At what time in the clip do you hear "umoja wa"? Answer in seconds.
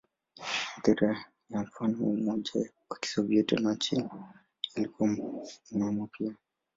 2.11-2.97